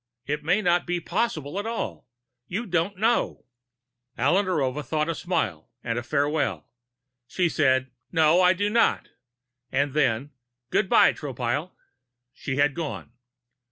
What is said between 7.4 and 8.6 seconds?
said: "No, I